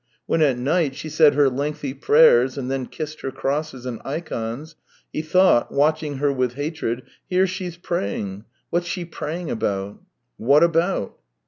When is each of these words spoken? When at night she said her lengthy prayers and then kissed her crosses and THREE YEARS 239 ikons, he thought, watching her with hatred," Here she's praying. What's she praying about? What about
When 0.25 0.41
at 0.41 0.57
night 0.57 0.95
she 0.95 1.09
said 1.09 1.35
her 1.35 1.47
lengthy 1.47 1.93
prayers 1.93 2.57
and 2.57 2.71
then 2.71 2.87
kissed 2.87 3.21
her 3.21 3.29
crosses 3.29 3.85
and 3.85 4.01
THREE 4.01 4.13
YEARS 4.13 4.23
239 4.29 4.41
ikons, 4.53 4.75
he 5.13 5.21
thought, 5.21 5.71
watching 5.71 6.17
her 6.17 6.33
with 6.33 6.55
hatred," 6.55 7.03
Here 7.29 7.45
she's 7.45 7.77
praying. 7.77 8.45
What's 8.71 8.87
she 8.87 9.05
praying 9.05 9.51
about? 9.51 10.01
What 10.37 10.63
about 10.63 11.19